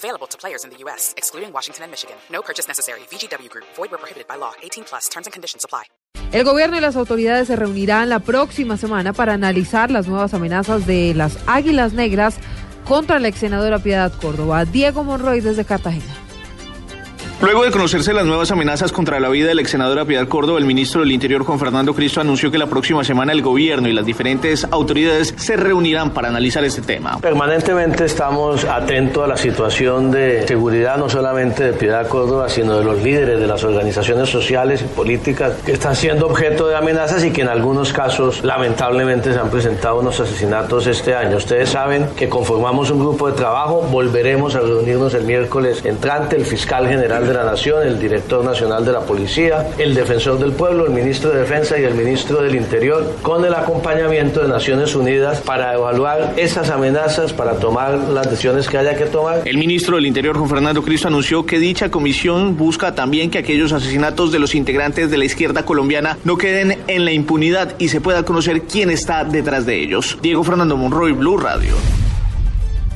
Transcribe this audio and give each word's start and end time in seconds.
Available 0.00 0.26
to 0.28 0.38
players 0.38 0.64
in 0.64 0.70
the 0.70 0.78
U.S., 0.84 1.12
excluding 1.18 1.52
Washington 1.52 1.84
and 1.84 1.90
Michigan. 1.90 2.16
No 2.32 2.40
purchase 2.40 2.66
necessary. 2.66 3.00
VGW 3.10 3.50
Group. 3.50 3.66
Void 3.76 3.90
where 3.90 3.98
prohibited 3.98 4.26
by 4.26 4.36
law. 4.36 4.52
18 4.62 4.84
plus. 4.84 5.10
Terms 5.10 5.26
and 5.26 5.32
conditions 5.34 5.62
apply. 5.62 5.84
El 6.32 6.44
gobierno 6.44 6.76
y 6.76 6.80
las 6.80 6.96
autoridades 6.96 7.48
se 7.48 7.56
reunirán 7.56 8.08
la 8.08 8.20
próxima 8.20 8.76
semana 8.76 9.12
para 9.12 9.34
analizar 9.34 9.90
las 9.90 10.06
nuevas 10.06 10.32
amenazas 10.32 10.86
de 10.86 11.12
las 11.14 11.36
Águilas 11.46 11.92
Negras 11.92 12.36
contra 12.86 13.18
la 13.18 13.28
ex 13.28 13.40
senadora 13.40 13.78
Piedad 13.78 14.12
Córdoba. 14.20 14.64
Diego 14.64 15.04
Monroy 15.04 15.40
desde 15.40 15.64
Cartagena. 15.64 16.19
Luego 17.42 17.64
de 17.64 17.70
conocerse 17.70 18.12
las 18.12 18.26
nuevas 18.26 18.50
amenazas 18.50 18.92
contra 18.92 19.18
la 19.18 19.30
vida 19.30 19.48
del 19.48 19.60
ex 19.60 19.70
senadora 19.70 20.04
Piedad 20.04 20.28
Córdoba, 20.28 20.58
el 20.58 20.66
ministro 20.66 21.00
del 21.00 21.10
Interior 21.10 21.42
Juan 21.42 21.58
Fernando 21.58 21.94
Cristo 21.94 22.20
anunció 22.20 22.50
que 22.50 22.58
la 22.58 22.66
próxima 22.66 23.02
semana 23.02 23.32
el 23.32 23.40
gobierno 23.40 23.88
y 23.88 23.94
las 23.94 24.04
diferentes 24.04 24.66
autoridades 24.70 25.32
se 25.38 25.56
reunirán 25.56 26.10
para 26.10 26.28
analizar 26.28 26.62
este 26.64 26.82
tema. 26.82 27.18
Permanentemente 27.18 28.04
estamos 28.04 28.66
atentos 28.66 29.24
a 29.24 29.26
la 29.26 29.38
situación 29.38 30.10
de 30.10 30.46
seguridad 30.46 30.98
no 30.98 31.08
solamente 31.08 31.64
de 31.64 31.72
Piedad 31.72 32.06
Córdoba, 32.08 32.50
sino 32.50 32.76
de 32.76 32.84
los 32.84 33.02
líderes 33.02 33.40
de 33.40 33.46
las 33.46 33.64
organizaciones 33.64 34.28
sociales 34.28 34.82
y 34.82 34.84
políticas 34.94 35.54
que 35.64 35.72
están 35.72 35.96
siendo 35.96 36.26
objeto 36.26 36.68
de 36.68 36.76
amenazas 36.76 37.24
y 37.24 37.30
que 37.30 37.40
en 37.40 37.48
algunos 37.48 37.94
casos 37.94 38.44
lamentablemente 38.44 39.32
se 39.32 39.38
han 39.38 39.48
presentado 39.48 40.00
unos 40.00 40.20
asesinatos 40.20 40.86
este 40.86 41.14
año. 41.14 41.38
Ustedes 41.38 41.70
saben 41.70 42.06
que 42.18 42.28
conformamos 42.28 42.90
un 42.90 42.98
grupo 43.00 43.28
de 43.28 43.32
trabajo, 43.32 43.80
volveremos 43.90 44.56
a 44.56 44.60
reunirnos 44.60 45.14
el 45.14 45.24
miércoles 45.24 45.82
entrante, 45.86 46.36
el 46.36 46.44
fiscal 46.44 46.86
general 46.86 47.29
de 47.30 47.36
la 47.36 47.44
Nación, 47.44 47.86
el 47.86 47.98
director 47.98 48.44
nacional 48.44 48.84
de 48.84 48.92
la 48.92 49.00
Policía, 49.00 49.68
el 49.78 49.94
defensor 49.94 50.38
del 50.38 50.52
pueblo, 50.52 50.86
el 50.86 50.92
ministro 50.92 51.30
de 51.30 51.40
Defensa 51.40 51.78
y 51.78 51.84
el 51.84 51.94
ministro 51.94 52.42
del 52.42 52.56
Interior, 52.56 53.16
con 53.22 53.44
el 53.44 53.54
acompañamiento 53.54 54.40
de 54.40 54.48
Naciones 54.48 54.94
Unidas 54.94 55.40
para 55.40 55.74
evaluar 55.74 56.34
esas 56.36 56.70
amenazas, 56.70 57.32
para 57.32 57.54
tomar 57.54 57.94
las 57.94 58.28
decisiones 58.28 58.68
que 58.68 58.78
haya 58.78 58.96
que 58.96 59.06
tomar. 59.06 59.42
El 59.44 59.58
ministro 59.58 59.96
del 59.96 60.06
Interior, 60.06 60.36
Juan 60.36 60.50
Fernando 60.50 60.82
Cristo, 60.82 61.08
anunció 61.08 61.46
que 61.46 61.58
dicha 61.58 61.90
comisión 61.90 62.56
busca 62.56 62.94
también 62.94 63.30
que 63.30 63.38
aquellos 63.38 63.72
asesinatos 63.72 64.32
de 64.32 64.38
los 64.38 64.54
integrantes 64.54 65.10
de 65.10 65.18
la 65.18 65.24
izquierda 65.24 65.64
colombiana 65.64 66.18
no 66.24 66.36
queden 66.36 66.78
en 66.88 67.04
la 67.04 67.12
impunidad 67.12 67.74
y 67.78 67.88
se 67.88 68.00
pueda 68.00 68.24
conocer 68.24 68.62
quién 68.62 68.90
está 68.90 69.24
detrás 69.24 69.66
de 69.66 69.80
ellos. 69.80 70.18
Diego 70.20 70.42
Fernando 70.42 70.76
Monroy, 70.76 71.12
Blue 71.12 71.38
Radio. 71.38 71.76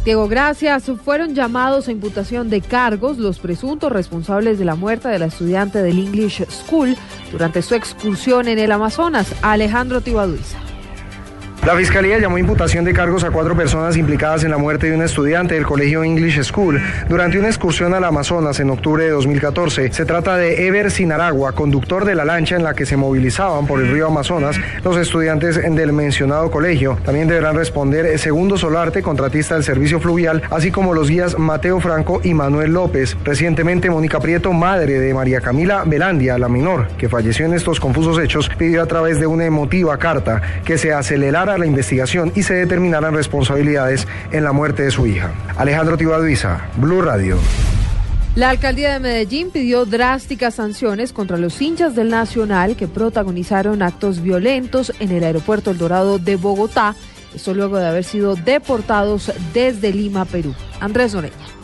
Diego, 0.04 0.28
gracias. 0.28 0.90
Fueron 1.02 1.34
llamados 1.34 1.88
a 1.88 1.92
imputación 1.92 2.50
de 2.50 2.60
cargos 2.60 3.16
los 3.16 3.38
presuntos 3.38 3.90
responsables 3.90 4.58
de 4.58 4.66
la 4.66 4.74
muerte 4.74 5.08
de 5.08 5.18
la 5.18 5.26
estudiante 5.26 5.82
del 5.82 5.98
English 5.98 6.44
School 6.50 6.94
durante 7.32 7.62
su 7.62 7.74
excursión 7.74 8.46
en 8.48 8.58
el 8.58 8.70
Amazonas, 8.70 9.34
Alejandro 9.40 10.02
Tibaduiza. 10.02 10.63
La 11.66 11.74
Fiscalía 11.76 12.18
llamó 12.18 12.36
imputación 12.36 12.84
de 12.84 12.92
cargos 12.92 13.24
a 13.24 13.30
cuatro 13.30 13.56
personas 13.56 13.96
implicadas 13.96 14.44
en 14.44 14.50
la 14.50 14.58
muerte 14.58 14.90
de 14.90 14.94
un 14.94 15.02
estudiante 15.02 15.54
del 15.54 15.64
Colegio 15.64 16.04
English 16.04 16.42
School 16.42 16.78
durante 17.08 17.38
una 17.38 17.48
excursión 17.48 17.94
al 17.94 18.04
Amazonas 18.04 18.60
en 18.60 18.68
octubre 18.68 19.04
de 19.04 19.10
2014. 19.12 19.90
Se 19.90 20.04
trata 20.04 20.36
de 20.36 20.66
Ever 20.66 20.90
Sinaragua, 20.90 21.52
conductor 21.52 22.04
de 22.04 22.14
la 22.14 22.26
lancha 22.26 22.56
en 22.56 22.64
la 22.64 22.74
que 22.74 22.84
se 22.84 22.98
movilizaban 22.98 23.66
por 23.66 23.80
el 23.80 23.90
río 23.90 24.08
Amazonas 24.08 24.60
los 24.84 24.98
estudiantes 24.98 25.56
del 25.56 25.94
mencionado 25.94 26.50
colegio. 26.50 26.98
También 27.02 27.28
deberán 27.28 27.56
responder 27.56 28.18
Segundo 28.18 28.58
Solarte, 28.58 29.00
contratista 29.00 29.54
del 29.54 29.64
servicio 29.64 30.00
fluvial, 30.00 30.42
así 30.50 30.70
como 30.70 30.92
los 30.92 31.08
guías 31.08 31.38
Mateo 31.38 31.80
Franco 31.80 32.20
y 32.22 32.34
Manuel 32.34 32.74
López. 32.74 33.16
Recientemente, 33.24 33.88
Mónica 33.88 34.20
Prieto, 34.20 34.52
madre 34.52 35.00
de 35.00 35.14
María 35.14 35.40
Camila 35.40 35.84
Belandia, 35.86 36.36
la 36.36 36.50
menor, 36.50 36.88
que 36.98 37.08
falleció 37.08 37.46
en 37.46 37.54
estos 37.54 37.80
confusos 37.80 38.18
hechos, 38.18 38.50
pidió 38.58 38.82
a 38.82 38.86
través 38.86 39.18
de 39.18 39.26
una 39.26 39.46
emotiva 39.46 39.96
carta 39.96 40.42
que 40.62 40.76
se 40.76 40.92
acelerara 40.92 41.53
la 41.58 41.66
investigación 41.66 42.32
y 42.34 42.42
se 42.42 42.54
determinaran 42.54 43.14
responsabilidades 43.14 44.06
en 44.32 44.44
la 44.44 44.52
muerte 44.52 44.82
de 44.82 44.90
su 44.90 45.06
hija. 45.06 45.32
Alejandro 45.56 45.96
Tibaduiza, 45.96 46.68
Blue 46.76 47.02
Radio. 47.02 47.38
La 48.34 48.50
alcaldía 48.50 48.94
de 48.94 48.98
Medellín 48.98 49.50
pidió 49.52 49.84
drásticas 49.84 50.56
sanciones 50.56 51.12
contra 51.12 51.38
los 51.38 51.62
hinchas 51.62 51.94
del 51.94 52.10
Nacional 52.10 52.74
que 52.74 52.88
protagonizaron 52.88 53.80
actos 53.80 54.20
violentos 54.20 54.92
en 54.98 55.12
el 55.12 55.22
aeropuerto 55.22 55.70
El 55.70 55.78
Dorado 55.78 56.18
de 56.18 56.34
Bogotá, 56.34 56.96
esto 57.32 57.54
luego 57.54 57.78
de 57.78 57.86
haber 57.86 58.02
sido 58.02 58.34
deportados 58.34 59.32
desde 59.52 59.92
Lima, 59.92 60.24
Perú. 60.24 60.52
Andrés 60.80 61.14
Noreña. 61.14 61.63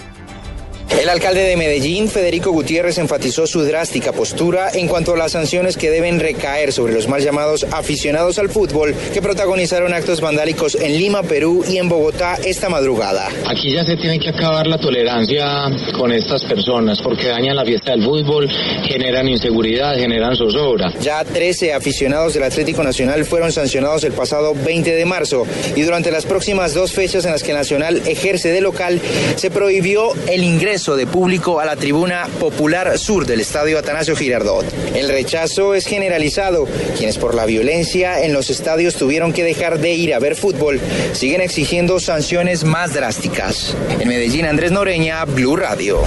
El 0.98 1.08
alcalde 1.08 1.44
de 1.44 1.56
Medellín, 1.56 2.08
Federico 2.08 2.50
Gutiérrez, 2.50 2.98
enfatizó 2.98 3.46
su 3.46 3.62
drástica 3.62 4.12
postura 4.12 4.70
en 4.74 4.88
cuanto 4.88 5.14
a 5.14 5.16
las 5.16 5.32
sanciones 5.32 5.76
que 5.76 5.88
deben 5.88 6.20
recaer 6.20 6.72
sobre 6.72 6.92
los 6.92 7.08
mal 7.08 7.22
llamados 7.22 7.64
aficionados 7.70 8.38
al 8.38 8.50
fútbol 8.50 8.94
que 9.14 9.22
protagonizaron 9.22 9.94
actos 9.94 10.20
vandálicos 10.20 10.74
en 10.74 10.98
Lima, 10.98 11.22
Perú 11.22 11.64
y 11.66 11.78
en 11.78 11.88
Bogotá 11.88 12.38
esta 12.44 12.68
madrugada. 12.68 13.28
Aquí 13.46 13.72
ya 13.72 13.84
se 13.84 13.96
tiene 13.96 14.18
que 14.18 14.30
acabar 14.30 14.66
la 14.66 14.78
tolerancia 14.78 15.70
con 15.96 16.12
estas 16.12 16.44
personas 16.44 17.00
porque 17.00 17.28
dañan 17.28 17.56
la 17.56 17.64
fiesta 17.64 17.92
del 17.92 18.02
fútbol, 18.02 18.48
generan 18.82 19.28
inseguridad, 19.28 19.94
generan 19.96 20.36
zozobra. 20.36 20.92
Ya 21.00 21.24
13 21.24 21.72
aficionados 21.72 22.34
del 22.34 22.42
Atlético 22.42 22.82
Nacional 22.82 23.24
fueron 23.24 23.52
sancionados 23.52 24.04
el 24.04 24.12
pasado 24.12 24.54
20 24.54 24.94
de 24.94 25.04
marzo 25.06 25.46
y 25.76 25.82
durante 25.82 26.10
las 26.10 26.26
próximas 26.26 26.74
dos 26.74 26.92
fechas 26.92 27.24
en 27.24 27.30
las 27.30 27.42
que 27.42 27.54
Nacional 27.54 28.02
ejerce 28.06 28.50
de 28.50 28.60
local 28.60 29.00
se 29.36 29.50
prohibió 29.50 30.12
el 30.26 30.44
ingreso 30.44 30.79
de 30.80 31.06
público 31.06 31.60
a 31.60 31.66
la 31.66 31.76
tribuna 31.76 32.26
popular 32.38 32.98
sur 32.98 33.26
del 33.26 33.40
estadio 33.40 33.78
Atanasio 33.78 34.16
Girardot. 34.16 34.64
El 34.94 35.08
rechazo 35.08 35.74
es 35.74 35.84
generalizado. 35.84 36.66
Quienes 36.96 37.18
por 37.18 37.34
la 37.34 37.44
violencia 37.44 38.24
en 38.24 38.32
los 38.32 38.48
estadios 38.48 38.94
tuvieron 38.94 39.34
que 39.34 39.44
dejar 39.44 39.78
de 39.78 39.92
ir 39.92 40.14
a 40.14 40.18
ver 40.18 40.36
fútbol 40.36 40.80
siguen 41.12 41.42
exigiendo 41.42 42.00
sanciones 42.00 42.64
más 42.64 42.94
drásticas. 42.94 43.76
En 44.00 44.08
Medellín, 44.08 44.46
Andrés 44.46 44.72
Noreña, 44.72 45.24
Blue 45.26 45.56
Radio. 45.56 46.00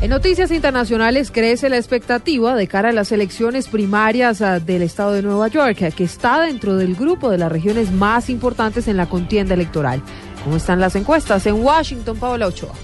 En 0.00 0.10
noticias 0.10 0.52
internacionales 0.52 1.32
crece 1.32 1.68
la 1.68 1.78
expectativa 1.78 2.54
de 2.54 2.68
cara 2.68 2.90
a 2.90 2.92
las 2.92 3.10
elecciones 3.10 3.66
primarias 3.66 4.42
ah, 4.42 4.60
del 4.60 4.82
estado 4.82 5.12
de 5.12 5.22
Nueva 5.22 5.48
York, 5.48 5.92
que 5.94 6.04
está 6.04 6.40
dentro 6.40 6.76
del 6.76 6.94
grupo 6.94 7.30
de 7.30 7.38
las 7.38 7.50
regiones 7.50 7.90
más 7.90 8.30
importantes 8.30 8.86
en 8.86 8.96
la 8.96 9.08
contienda 9.08 9.54
electoral. 9.54 10.02
¿Cómo 10.44 10.58
están 10.58 10.80
las 10.80 10.94
encuestas? 10.94 11.44
En 11.46 11.54
Washington, 11.54 12.18
Paola 12.18 12.46
Ochoa. 12.46 12.74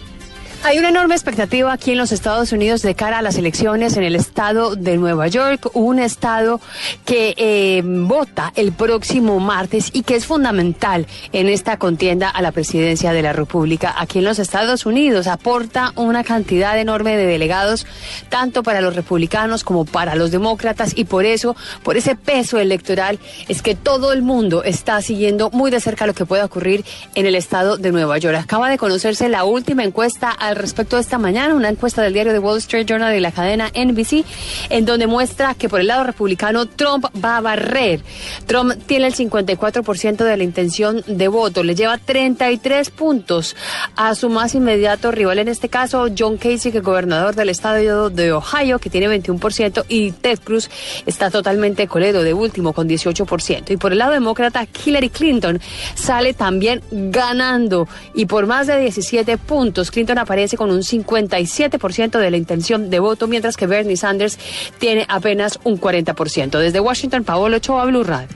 Hay 0.65 0.79
una 0.79 0.91
enorme 0.91 1.17
expectativa 1.17 1.73
aquí 1.73 1.91
en 1.91 1.99
los 1.99 2.13
Estados 2.13 2.53
Unidos 2.53 2.83
de 2.83 2.95
cara 2.95 3.19
a 3.19 3.23
las 3.23 3.37
elecciones 3.37 3.97
en 3.97 4.05
el 4.05 4.15
estado 4.15 4.77
de 4.77 4.97
Nueva 4.97 5.27
York, 5.27 5.69
un 5.75 5.99
estado 5.99 6.61
que 7.05 7.35
eh, 7.37 7.83
vota 7.85 8.53
el 8.55 8.71
próximo 8.71 9.41
martes 9.41 9.91
y 9.93 10.05
que 10.05 10.15
es 10.15 10.25
fundamental 10.25 11.09
en 11.33 11.49
esta 11.49 11.79
contienda 11.79 12.29
a 12.29 12.41
la 12.43 12.53
presidencia 12.53 13.13
de 13.13 13.23
la 13.23 13.33
República 13.33 13.93
aquí 13.99 14.21
en 14.21 14.25
los 14.25 14.39
Estados 14.39 14.87
Unidos. 14.87 15.27
Aporta 15.27 15.93
una 15.97 16.23
cantidad 16.23 16.79
enorme 16.79 17.17
de 17.17 17.27
delegados, 17.27 17.85
tanto 18.29 18.63
para 18.63 18.81
los 18.81 18.95
republicanos 18.95 19.65
como 19.65 19.85
para 19.85 20.15
los 20.15 20.31
demócratas, 20.31 20.93
y 20.95 21.07
por 21.07 21.25
eso, 21.25 21.57
por 21.83 21.97
ese 21.97 22.15
peso 22.15 22.61
electoral, 22.61 23.19
es 23.49 23.63
que 23.63 23.75
todo 23.75 24.13
el 24.13 24.23
mundo 24.23 24.63
está 24.63 25.03
siguiendo 25.03 25.51
muy 25.51 25.73
de 25.73 25.81
cerca 25.81 26.07
lo 26.07 26.15
que 26.15 26.25
pueda 26.25 26.45
ocurrir 26.45 26.85
en 27.17 27.27
el 27.27 27.35
estado 27.35 27.79
de 27.79 27.91
Nueva 27.91 28.19
York. 28.19 28.37
Acaba 28.39 28.71
de 28.71 28.79
conocerse 28.79 29.29
la 29.29 29.43
última 29.43 29.83
encuesta 29.83 30.31
al 30.53 30.59
respecto 30.59 30.99
esta 30.99 31.19
mañana, 31.19 31.55
una 31.55 31.69
encuesta 31.69 32.03
del 32.03 32.13
diario 32.13 32.33
The 32.33 32.39
Wall 32.39 32.59
Street 32.59 32.87
Journal 32.87 33.15
y 33.17 33.21
la 33.21 33.33
cadena 33.33 33.71
NBC, 33.75 34.25
en 34.71 34.85
donde 34.85 35.07
muestra 35.07 35.55
que 35.55 35.69
por 35.69 35.81
el 35.81 35.89
lado 35.89 36.05
republicano 36.05 36.67
Trump 36.67 37.07
va 37.23 37.39
a 37.39 37.41
barrer. 37.41 38.01
Trump 38.47 38.75
tiene 38.87 39.07
el 39.07 39.15
54% 39.15 40.25
de 40.25 40.37
la 40.37 40.45
intención 40.45 41.03
de 41.07 41.29
voto, 41.29 41.63
le 41.63 41.75
lleva 41.75 41.99
33 41.99 42.91
puntos 42.91 43.57
a 43.97 44.15
su 44.15 44.29
más 44.29 44.55
inmediato 44.55 45.11
rival, 45.11 45.39
en 45.39 45.49
este 45.49 45.69
caso 45.69 46.07
John 46.17 46.37
Casey, 46.37 46.71
que 46.71 46.79
es 46.79 46.85
gobernador 46.85 47.35
del 47.35 47.49
estado 47.49 48.11
de 48.11 48.33
Ohio, 48.33 48.79
que 48.79 48.91
tiene 48.91 49.09
21%, 49.09 49.85
y 49.89 50.13
Ted 50.13 50.39
Cruz 50.45 50.71
está 51.07 51.31
totalmente 51.31 51.89
coledo 51.89 52.23
de 52.23 52.35
último 52.35 52.73
con 52.73 52.89
18%. 52.89 53.71
Y 53.71 53.77
por 53.77 53.93
el 53.93 53.99
lado 53.99 54.13
demócrata, 54.13 54.67
Hillary 54.85 55.09
Clinton 55.09 55.61
sale 55.95 56.35
también 56.35 56.83
ganando 56.91 57.89
y 58.15 58.27
por 58.27 58.47
más 58.47 58.67
de 58.67 58.79
17 58.79 59.39
puntos. 59.39 59.91
Clinton 59.91 60.19
aparece 60.19 60.42
con 60.57 60.71
un 60.71 60.81
57% 60.81 62.19
de 62.19 62.31
la 62.31 62.37
intención 62.37 62.91
de 62.91 62.99
voto, 62.99 63.27
mientras 63.29 63.57
que 63.57 63.67
Bernie 63.67 63.97
Sanders 63.97 64.39
tiene 64.79 65.07
apenas 65.09 65.59
un 65.65 65.81
40%. 65.81 66.59
Desde 66.59 66.81
Washington, 66.81 67.25
Paolo 67.25 67.57
Ochoa, 67.57 67.85
Blue 67.87 68.05
Radio. 68.05 68.29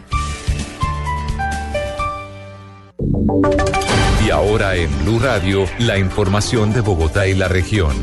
Y 4.24 4.30
ahora 4.30 4.76
en 4.76 4.90
Blue 5.04 5.18
Radio, 5.18 5.66
la 5.78 5.98
información 5.98 6.72
de 6.72 6.80
Bogotá 6.80 7.26
y 7.26 7.34
la 7.34 7.48
región. 7.48 7.94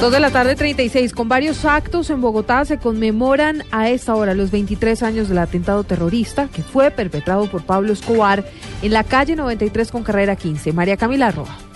Dos 0.00 0.12
de 0.12 0.20
la 0.20 0.30
tarde 0.30 0.56
36, 0.56 1.12
con 1.12 1.28
varios 1.28 1.66
actos 1.66 2.08
en 2.08 2.22
Bogotá 2.22 2.64
se 2.64 2.78
conmemoran 2.78 3.64
a 3.70 3.90
esta 3.90 4.14
hora 4.14 4.32
los 4.32 4.50
23 4.50 5.02
años 5.02 5.28
del 5.28 5.36
atentado 5.36 5.84
terrorista 5.84 6.48
que 6.48 6.62
fue 6.62 6.90
perpetrado 6.90 7.50
por 7.50 7.64
Pablo 7.64 7.92
Escobar 7.92 8.44
en 8.80 8.92
la 8.94 9.04
calle 9.04 9.36
93 9.36 9.90
con 9.90 10.02
carrera 10.02 10.36
15. 10.36 10.72
María 10.72 10.96
Camila 10.96 11.30
Roja. 11.30 11.69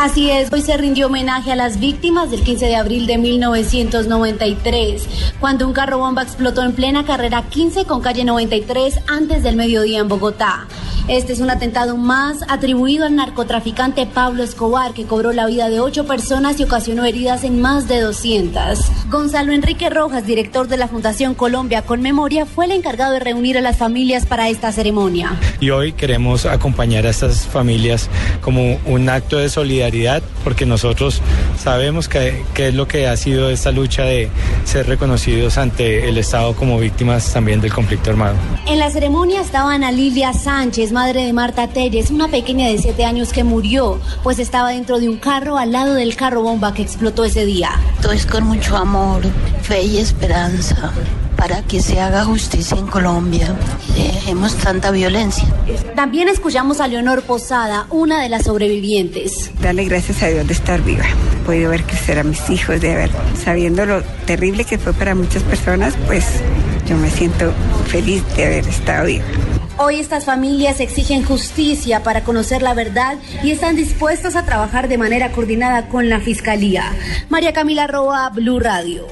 Así 0.00 0.30
es, 0.30 0.52
hoy 0.52 0.62
se 0.62 0.76
rindió 0.76 1.08
homenaje 1.08 1.50
a 1.50 1.56
las 1.56 1.80
víctimas 1.80 2.30
del 2.30 2.44
15 2.44 2.66
de 2.66 2.76
abril 2.76 3.08
de 3.08 3.18
1993, 3.18 5.08
cuando 5.40 5.66
un 5.66 5.72
carro 5.72 5.98
bomba 5.98 6.22
explotó 6.22 6.62
en 6.62 6.72
plena 6.72 7.04
carrera 7.04 7.48
15 7.50 7.84
con 7.84 8.00
calle 8.00 8.24
93 8.24 9.00
antes 9.08 9.42
del 9.42 9.56
mediodía 9.56 9.98
en 9.98 10.06
Bogotá. 10.06 10.68
Este 11.08 11.32
es 11.32 11.40
un 11.40 11.48
atentado 11.48 11.96
más 11.96 12.44
atribuido 12.48 13.06
al 13.06 13.16
narcotraficante 13.16 14.04
Pablo 14.04 14.42
Escobar, 14.42 14.92
que 14.92 15.06
cobró 15.06 15.32
la 15.32 15.46
vida 15.46 15.70
de 15.70 15.80
ocho 15.80 16.04
personas 16.04 16.60
y 16.60 16.64
ocasionó 16.64 17.06
heridas 17.06 17.44
en 17.44 17.62
más 17.62 17.88
de 17.88 18.02
200. 18.02 18.78
Gonzalo 19.08 19.52
Enrique 19.52 19.88
Rojas, 19.88 20.26
director 20.26 20.68
de 20.68 20.76
la 20.76 20.86
Fundación 20.86 21.34
Colombia 21.34 21.80
con 21.80 22.02
Memoria, 22.02 22.44
fue 22.44 22.66
el 22.66 22.72
encargado 22.72 23.14
de 23.14 23.20
reunir 23.20 23.56
a 23.56 23.62
las 23.62 23.78
familias 23.78 24.26
para 24.26 24.50
esta 24.50 24.70
ceremonia. 24.70 25.34
Y 25.60 25.70
hoy 25.70 25.94
queremos 25.94 26.44
acompañar 26.44 27.06
a 27.06 27.08
estas 27.08 27.46
familias 27.46 28.10
como 28.42 28.78
un 28.84 29.08
acto 29.08 29.38
de 29.38 29.48
solidaridad, 29.48 30.22
porque 30.44 30.66
nosotros 30.66 31.22
sabemos 31.58 32.06
que, 32.06 32.44
que 32.52 32.68
es 32.68 32.74
lo 32.74 32.86
que 32.86 33.06
ha 33.06 33.16
sido 33.16 33.48
esta 33.48 33.72
lucha 33.72 34.02
de 34.02 34.28
ser 34.64 34.86
reconocidos 34.86 35.56
ante 35.56 36.06
el 36.06 36.18
Estado 36.18 36.54
como 36.54 36.78
víctimas 36.78 37.32
también 37.32 37.62
del 37.62 37.72
conflicto 37.72 38.10
armado. 38.10 38.36
En 38.66 38.78
la 38.78 38.90
ceremonia 38.90 39.40
estaba 39.40 39.72
Ana 39.72 39.90
Lilia 39.90 40.34
Sánchez, 40.34 40.92
madre 40.98 41.26
de 41.26 41.32
Marta 41.32 41.68
Telles, 41.68 42.10
una 42.10 42.26
pequeña 42.26 42.66
de 42.66 42.76
siete 42.76 43.04
años 43.04 43.32
que 43.32 43.44
murió, 43.44 44.00
pues 44.24 44.40
estaba 44.40 44.70
dentro 44.70 44.98
de 44.98 45.08
un 45.08 45.16
carro 45.16 45.56
al 45.56 45.70
lado 45.70 45.94
del 45.94 46.16
carro 46.16 46.42
bomba 46.42 46.74
que 46.74 46.82
explotó 46.82 47.24
ese 47.24 47.44
día. 47.44 47.70
Todo 48.02 48.10
es 48.10 48.26
con 48.26 48.42
mucho 48.42 48.76
amor, 48.76 49.22
fe 49.62 49.84
y 49.84 49.98
esperanza 49.98 50.92
para 51.36 51.62
que 51.62 51.80
se 51.80 52.00
haga 52.00 52.24
justicia 52.24 52.76
en 52.76 52.88
Colombia. 52.88 53.54
Dejemos 53.94 54.56
tanta 54.56 54.90
violencia. 54.90 55.44
También 55.94 56.26
escuchamos 56.26 56.80
a 56.80 56.88
Leonor 56.88 57.22
Posada, 57.22 57.86
una 57.90 58.20
de 58.20 58.28
las 58.28 58.46
sobrevivientes. 58.46 59.52
Darle 59.62 59.84
gracias 59.84 60.20
a 60.24 60.26
Dios 60.26 60.48
de 60.48 60.52
estar 60.52 60.82
viva. 60.82 61.04
He 61.04 61.46
podido 61.46 61.70
ver 61.70 61.84
crecer 61.84 62.18
a 62.18 62.24
mis 62.24 62.50
hijos, 62.50 62.80
de 62.80 62.92
ver, 62.96 63.10
sabiendo 63.40 63.86
lo 63.86 64.02
terrible 64.26 64.64
que 64.64 64.78
fue 64.78 64.92
para 64.94 65.14
muchas 65.14 65.44
personas, 65.44 65.94
pues 66.08 66.24
yo 66.88 66.96
me 66.96 67.08
siento 67.08 67.52
feliz 67.86 68.24
de 68.34 68.46
haber 68.46 68.66
estado 68.66 69.06
viva. 69.06 69.24
Hoy 69.80 70.00
estas 70.00 70.24
familias 70.24 70.80
exigen 70.80 71.24
justicia 71.24 72.02
para 72.02 72.24
conocer 72.24 72.62
la 72.62 72.74
verdad 72.74 73.16
y 73.44 73.52
están 73.52 73.76
dispuestas 73.76 74.34
a 74.34 74.44
trabajar 74.44 74.88
de 74.88 74.98
manera 74.98 75.30
coordinada 75.30 75.88
con 75.88 76.08
la 76.08 76.18
Fiscalía. 76.18 76.92
María 77.28 77.52
Camila 77.52 77.86
Roa, 77.86 78.28
Blue 78.30 78.58
Radio. 78.58 79.06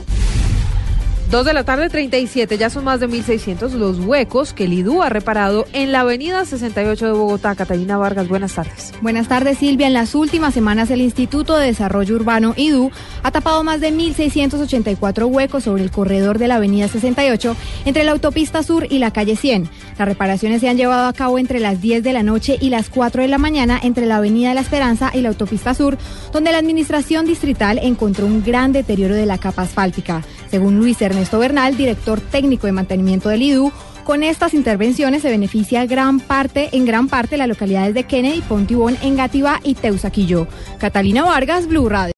Dos 1.31 1.44
de 1.44 1.52
la 1.52 1.64
tarde 1.64 1.88
37, 1.88 2.56
ya 2.56 2.70
son 2.70 2.84
más 2.84 3.00
de 3.00 3.08
1.600 3.08 3.73
los 3.73 3.99
huecos 3.99 4.52
que 4.52 4.67
el 4.67 4.73
IDU 4.73 5.02
ha 5.02 5.08
reparado 5.08 5.67
en 5.73 5.90
la 5.90 6.00
avenida 6.00 6.44
68 6.44 7.05
de 7.05 7.12
Bogotá. 7.12 7.56
Catalina 7.56 7.99
Vargas, 7.99 8.28
buenas 8.28 8.55
tardes. 8.55 8.93
Buenas 9.02 9.26
tardes, 9.26 9.58
Silvia. 9.58 9.88
En 9.88 9.93
las 9.93 10.14
últimas 10.14 10.55
semanas, 10.55 10.88
el 10.93 11.00
Instituto 11.00 11.56
de 11.56 11.67
Desarrollo 11.67 12.14
Urbano, 12.14 12.55
IDU, 12.56 12.93
ha 13.25 13.32
tapado 13.32 13.64
más 13.64 13.81
de 13.81 13.93
1.684 13.93 15.26
huecos 15.26 15.64
sobre 15.64 15.82
el 15.82 15.90
corredor 15.90 16.38
de 16.38 16.46
la 16.46 16.56
avenida 16.56 16.87
68 16.87 17.56
entre 17.87 18.05
la 18.05 18.12
autopista 18.12 18.62
sur 18.62 18.87
y 18.88 19.00
la 19.00 19.11
calle 19.11 19.34
100. 19.34 19.69
Las 19.99 20.06
reparaciones 20.06 20.61
se 20.61 20.69
han 20.69 20.76
llevado 20.76 21.08
a 21.08 21.12
cabo 21.12 21.40
entre 21.40 21.58
las 21.58 21.81
10 21.81 22.05
de 22.05 22.12
la 22.12 22.23
noche 22.23 22.56
y 22.61 22.70
las 22.70 22.88
4 22.88 23.23
de 23.23 23.28
la 23.28 23.38
mañana 23.38 23.81
entre 23.82 24.06
la 24.06 24.19
avenida 24.19 24.50
de 24.50 24.55
la 24.55 24.61
Esperanza 24.61 25.11
y 25.12 25.23
la 25.23 25.31
autopista 25.31 25.75
sur, 25.75 25.99
donde 26.32 26.52
la 26.52 26.58
administración 26.58 27.26
distrital 27.26 27.81
encontró 27.82 28.26
un 28.26 28.44
gran 28.44 28.70
deterioro 28.70 29.17
de 29.17 29.26
la 29.26 29.38
capa 29.38 29.62
asfáltica. 29.62 30.23
Según 30.56 30.78
Luis 30.78 31.02
Ernesto 31.02 31.38
Bernal, 31.38 31.76
director 31.76 32.18
técnico 32.18 32.66
de 32.66 32.72
mantenimiento 32.72 33.28
del 33.28 33.42
IDU, 33.42 33.72
con 34.04 34.22
estas 34.22 34.54
intervenciones 34.54 35.20
se 35.20 35.28
beneficia 35.28 35.84
gran 35.84 36.18
parte, 36.18 36.70
en 36.72 36.86
gran 36.86 37.08
parte 37.08 37.36
las 37.36 37.46
localidades 37.46 37.92
de 37.92 38.04
Kennedy, 38.04 38.40
Pontibón, 38.40 38.96
Engativá 39.02 39.60
y 39.62 39.74
Teusaquillo. 39.74 40.46
Catalina 40.78 41.26
Vargas, 41.26 41.66
Blue 41.66 41.90
Radio. 41.90 42.14